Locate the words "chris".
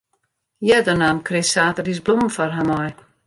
1.27-1.51